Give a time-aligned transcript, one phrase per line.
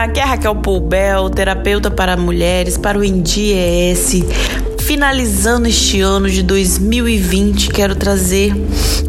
[0.00, 4.24] Olá, aqui é Raquel Poubel, terapeuta para mulheres, para o INDIES.
[4.78, 8.50] Finalizando este ano de 2020, quero trazer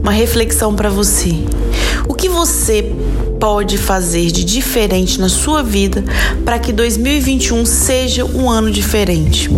[0.01, 1.33] uma reflexão para você.
[2.09, 2.91] O que você
[3.39, 6.03] pode fazer de diferente na sua vida
[6.43, 9.49] para que 2021 seja um ano diferente?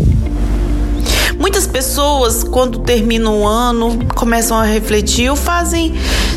[1.39, 5.95] Muitas pessoas, quando terminam o ano, começam a refletir ou fazem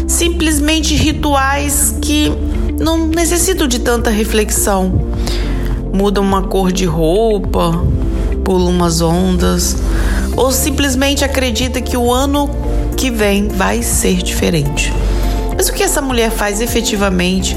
[0.08, 2.32] simplesmente rituais que
[2.78, 5.06] não necessitam de tanta reflexão.
[5.92, 7.72] Mudam uma cor de roupa,
[8.44, 9.76] pulam umas ondas,
[10.36, 12.50] ou simplesmente acredita que o ano
[12.96, 14.92] que vem vai ser diferente.
[15.56, 17.56] Mas o que essa mulher faz efetivamente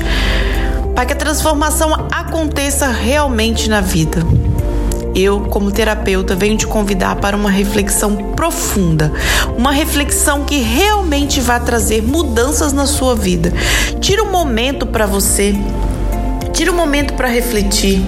[0.96, 4.26] para que a transformação aconteça realmente na vida?
[5.16, 9.12] Eu, como terapeuta, venho te convidar para uma reflexão profunda,
[9.58, 13.52] uma reflexão que realmente vai trazer mudanças na sua vida.
[14.00, 15.56] Tira um momento para você,
[16.54, 18.02] tira um momento para refletir,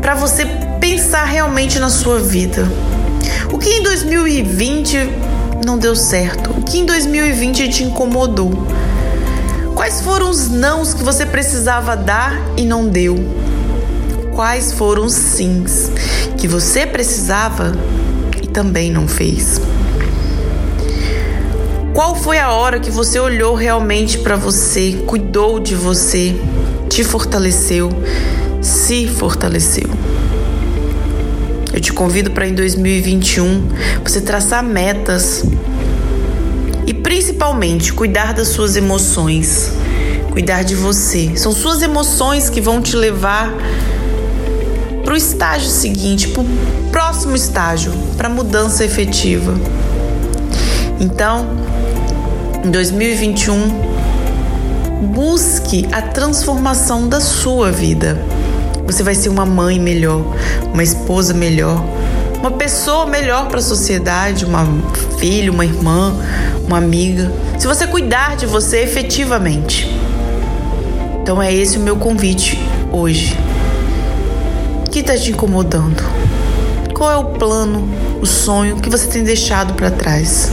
[0.00, 0.44] para você
[0.80, 2.68] pensar realmente na sua vida.
[3.52, 4.96] O que em 2020
[5.64, 6.50] não deu certo?
[6.50, 8.66] O que em 2020 te incomodou?
[9.74, 13.18] Quais foram os nãos que você precisava dar e não deu?
[14.34, 15.90] Quais foram os sims
[16.38, 17.72] que você precisava
[18.42, 19.60] e também não fez.
[21.94, 26.34] Qual foi a hora que você olhou realmente para você, cuidou de você,
[26.88, 27.90] te fortaleceu,
[28.62, 29.88] se fortaleceu?
[31.72, 33.68] Eu te convido para em 2021
[34.02, 35.44] você traçar metas
[36.86, 39.72] e principalmente cuidar das suas emoções,
[40.30, 41.32] cuidar de você.
[41.36, 43.52] São suas emoções que vão te levar
[45.04, 46.46] para o estágio seguinte, para o
[46.90, 49.54] próximo estágio, para mudança efetiva.
[51.00, 51.46] Então,
[52.64, 53.92] em 2021,
[55.12, 58.24] busque a transformação da sua vida.
[58.86, 60.24] Você vai ser uma mãe melhor,
[60.72, 61.84] uma esposa melhor,
[62.38, 64.66] uma pessoa melhor para a sociedade, uma
[65.18, 66.14] filha, uma irmã,
[66.66, 67.32] uma amiga.
[67.58, 69.88] Se você cuidar de você efetivamente.
[71.22, 72.58] Então é esse o meu convite
[72.92, 73.36] hoje
[75.02, 76.00] está te incomodando?
[76.94, 77.88] Qual é o plano,
[78.20, 80.50] o sonho que você tem deixado para trás?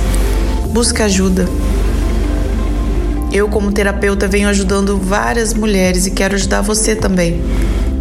[0.72, 1.48] Busque ajuda.
[3.32, 7.40] Eu, como terapeuta, venho ajudando várias mulheres e quero ajudar você também.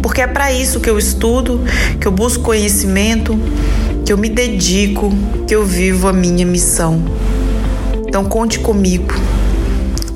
[0.01, 1.61] Porque é para isso que eu estudo,
[2.01, 3.39] que eu busco conhecimento,
[4.03, 5.13] que eu me dedico,
[5.47, 6.99] que eu vivo a minha missão.
[8.07, 9.13] Então conte comigo.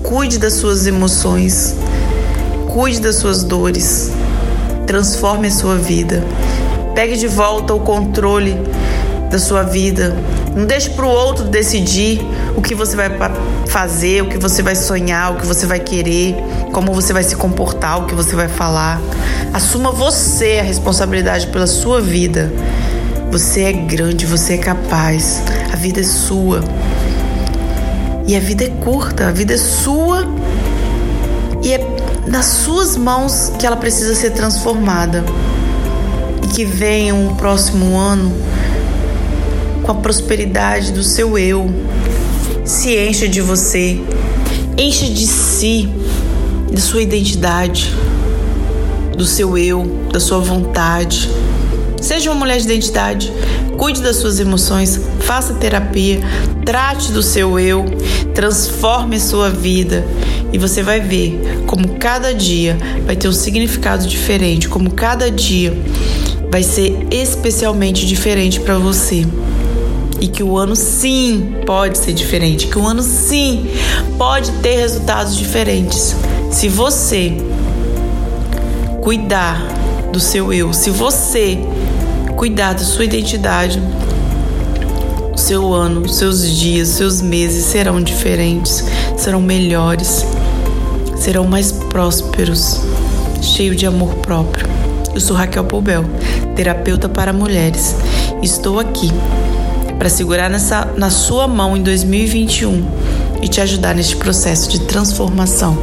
[0.01, 1.75] Cuide das suas emoções.
[2.67, 4.11] Cuide das suas dores
[4.85, 6.23] transforme a sua vida.
[6.95, 8.57] Pegue de volta o controle
[9.29, 10.15] da sua vida.
[10.55, 12.21] Não deixe para o outro decidir
[12.55, 13.09] o que você vai
[13.67, 16.35] fazer, o que você vai sonhar, o que você vai querer,
[16.71, 19.01] como você vai se comportar, o que você vai falar.
[19.51, 22.53] Assuma você a responsabilidade pela sua vida.
[23.31, 25.41] Você é grande, você é capaz.
[25.71, 26.63] A vida é sua.
[28.27, 30.27] E a vida é curta, a vida é sua
[31.63, 31.79] e é
[32.27, 35.23] nas suas mãos que ela precisa ser transformada.
[36.43, 38.33] E que venha um próximo ano
[39.83, 41.69] com a prosperidade do seu eu.
[42.65, 43.99] Se encha de você,
[44.77, 45.89] encha de si,
[46.71, 47.93] da sua identidade,
[49.17, 51.29] do seu eu, da sua vontade.
[52.01, 53.31] Seja uma mulher de identidade,
[53.77, 56.19] cuide das suas emoções, faça terapia,
[56.65, 57.85] trate do seu eu,
[58.33, 60.05] transforme a sua vida
[60.53, 65.75] e você vai ver como cada dia vai ter um significado diferente, como cada dia
[66.51, 69.25] vai ser especialmente diferente para você.
[70.21, 73.65] E que o ano sim pode ser diferente, que o ano sim
[74.17, 76.15] pode ter resultados diferentes.
[76.51, 77.33] Se você
[79.01, 79.59] cuidar
[80.13, 81.57] do seu eu, se você
[82.35, 83.81] cuidar da sua identidade,
[85.35, 88.83] seu ano, seus dias, seus meses serão diferentes,
[89.17, 90.25] serão melhores
[91.23, 92.81] serão mais prósperos,
[93.41, 94.67] cheio de amor próprio.
[95.15, 96.03] Eu sou Raquel Poubel,
[96.53, 97.95] terapeuta para mulheres.
[98.41, 99.09] Estou aqui
[99.97, 102.85] para segurar nessa, na sua mão em 2021
[103.41, 105.77] e te ajudar neste processo de transformação.